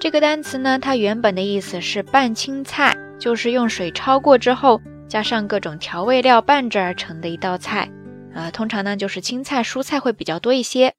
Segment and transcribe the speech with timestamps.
[0.00, 7.88] 这个单词呢，它原本的意思是拌青菜，就是用水焯过之后，加上各种调味料拌制而成的一道菜。
[8.34, 10.92] 呃，通常呢就是青菜、蔬菜会比较多一些。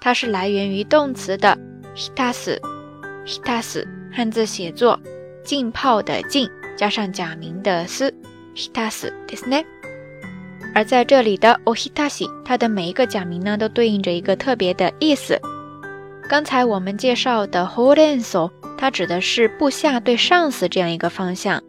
[0.00, 1.58] 它是来源于动词的
[1.94, 4.98] hitasu，hitasu，汉字写作
[5.44, 6.48] 浸泡的浸，
[6.78, 8.14] 加上假名的斯。
[8.55, 9.65] hitasu ですね。
[10.73, 15.39] 而在这里的 ohitashi，它的每一个假名呢，都对应着一个特别的意思。
[16.27, 21.61] 刚才我们介绍的 horenso，它指的是部下对上司这样一个方向。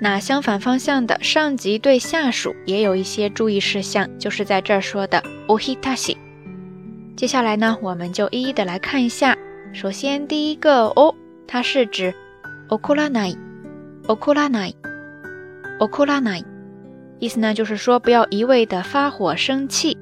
[0.00, 6.16] 那相反方向的上级对下属也有一些注意事项，就是在这儿说的 ohitashi。
[7.16, 9.36] 接下来呢，我们就一一的来看一下。
[9.72, 11.14] 首先第一个 o，
[11.46, 12.14] 它是指
[12.68, 14.74] okoranai，okoranai。
[15.80, 16.44] おこらない，
[17.18, 19.96] 意思呢就是说不要一味的发火生气。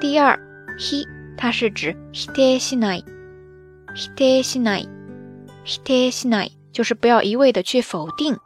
[0.00, 0.38] 第二，
[0.78, 1.06] he，
[1.36, 3.04] 它是指否定しない，
[3.94, 4.88] 否定しない，
[5.64, 8.36] 否定しない，就是不要一味的去否定。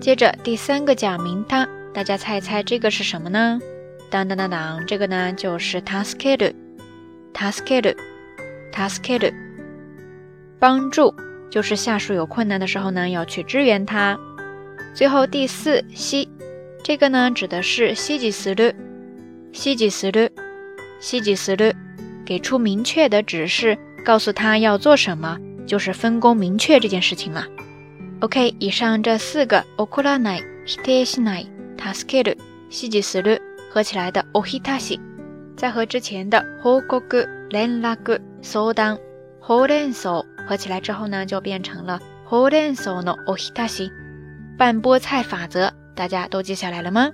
[0.00, 3.58] 接着第三个假名它，大家猜一猜这个是什么呢？
[4.10, 6.54] 当当当当，这个呢就是助ける，
[7.32, 7.96] 助ける，
[8.72, 9.32] 助ける，
[10.58, 11.14] 帮助。
[11.55, 14.19] 就是下属有困难的时候呢，要去支援他。
[14.93, 16.27] 最后第四西，
[16.83, 18.73] 这个呢指的是西吉斯鲁，
[19.53, 20.27] 西吉斯鲁，
[20.99, 21.71] 西吉斯鲁，
[22.25, 27.45] 给出明确的指示，告诉他要做什么，就是分工明确这件事情嘛。
[28.19, 31.45] OK，以上这四个 okuranai、hitesinai、
[31.77, 32.35] tasukeru、
[32.69, 33.29] 西吉斯鲁
[33.71, 34.99] 合起来的 ohitashi，
[35.55, 38.97] 再和之前的 hokoku、renraku、相談、
[39.41, 40.25] horenso。
[40.45, 41.99] 合起来之后呢，就变成了
[42.29, 43.91] horenso no ohitashi，
[44.57, 47.11] 半菠菜法则，大家都记下来了吗？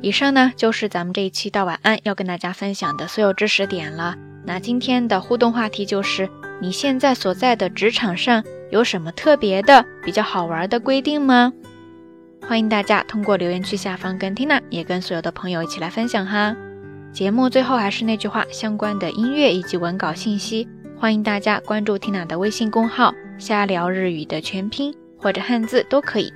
[0.00, 4.16] 以上呢就是咱们这一期到晚安要跟大家分享的所有知识点了。
[4.46, 6.28] 那今天的互动话题就是，
[6.60, 11.52] 你现在所在的职场上有什么特别的、比较好玩的规定吗？
[12.48, 16.56] 欢迎大家通过留言区下方跟 Tina 也跟所有的朋友一起来分享哈。
[17.12, 20.66] 节目最后还是那句话，相关的音乐以及文稿信息。
[21.00, 23.10] 欢迎大家关注缇娜的微信公号
[23.40, 26.30] “瞎聊日语”的全拼或者汉字都可以。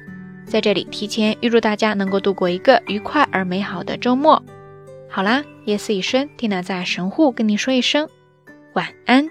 [0.47, 4.43] 在这里提前预祝大家能够度过一个愉快而美好的周末。
[5.11, 8.09] 好啦，夜色已深缇娜在神户跟你说一声
[8.73, 9.29] 晚安。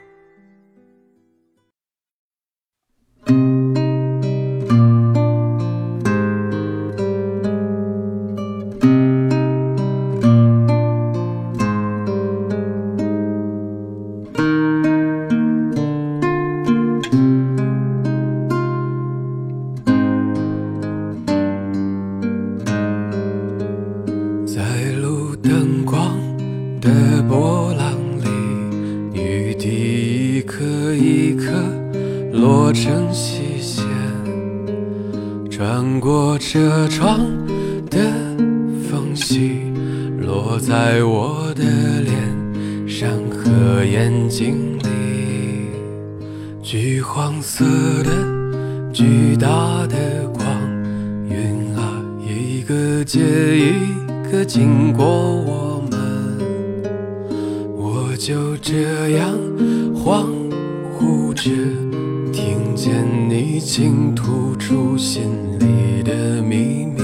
[32.44, 33.86] 落成细线，
[35.50, 37.22] 穿过车窗
[37.90, 37.98] 的
[38.84, 39.72] 缝隙，
[40.20, 41.64] 落在我的
[42.02, 45.70] 脸上和眼睛里。
[46.62, 47.64] 橘黄色
[48.04, 48.12] 的
[48.92, 50.46] 巨大的光
[51.30, 53.22] 晕啊，一个接
[53.58, 55.98] 一个经过我们，
[57.78, 58.04] 我。
[58.18, 59.34] 就这样
[59.94, 60.28] 恍
[60.98, 61.52] 惚着，
[62.84, 62.92] 见
[63.30, 65.24] 你倾吐出心
[65.58, 67.02] 里的秘密。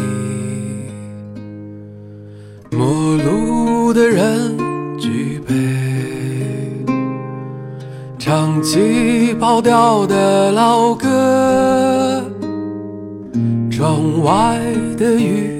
[2.69, 4.57] 陌路的人
[4.99, 5.55] 举杯，
[8.17, 12.25] 唱起跑调的老歌，
[13.71, 14.59] 窗外
[14.97, 15.58] 的雨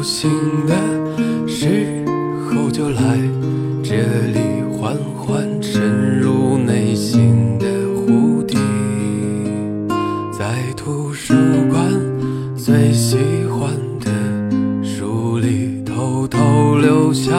[0.00, 0.30] 高兴
[0.66, 0.74] 的
[1.46, 2.02] 时
[2.48, 3.18] 候就来
[3.82, 3.96] 这
[4.32, 8.56] 里，缓缓沉入内心的湖底。
[10.32, 11.34] 在图书
[11.70, 11.84] 馆
[12.56, 13.18] 最喜
[13.50, 13.70] 欢
[14.00, 14.10] 的
[14.82, 17.34] 书里，偷偷留下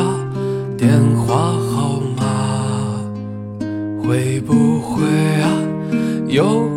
[0.78, 3.02] 电话号码。
[4.04, 5.04] 会不会
[5.42, 5.50] 啊？
[6.28, 6.69] 有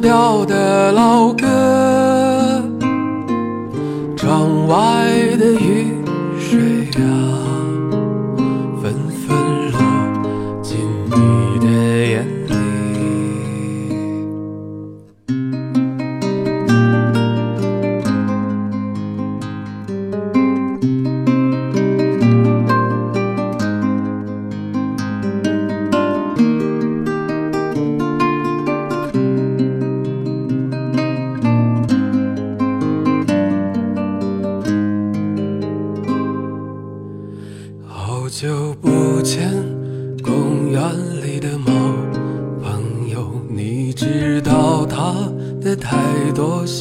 [0.00, 0.46] 掉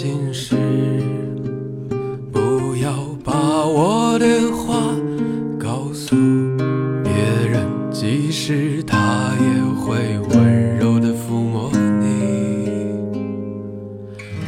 [0.01, 0.55] 心事。
[2.31, 2.89] 不要
[3.21, 3.33] 把
[3.65, 4.95] 我的话
[5.59, 6.15] 告诉
[7.03, 7.11] 别
[7.45, 11.69] 人，即使他也会温柔的抚摸
[11.99, 12.07] 你。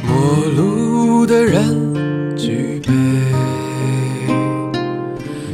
[0.02, 0.14] 陌
[0.56, 2.90] 路的人举杯，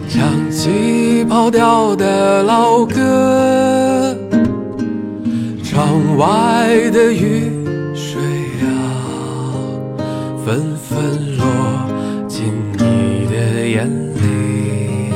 [0.08, 1.25] 唱起。
[1.28, 4.16] 跑调的老歌，
[5.64, 7.50] 窗外的雨，
[10.49, 11.45] 纷纷落
[12.26, 15.12] 进你的眼里。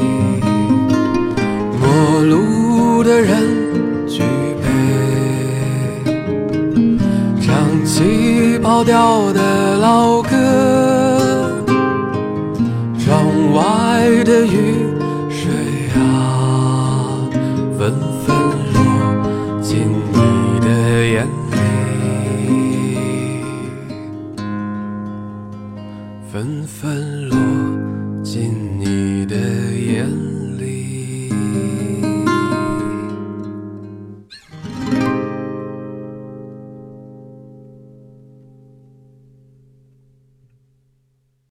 [1.81, 3.33] 陌路的人
[4.07, 4.23] 举
[4.61, 4.67] 杯，
[7.41, 10.29] 唱起跑调的老歌，
[26.33, 27.37] 纷纷落
[28.25, 30.42] 进你的眼里。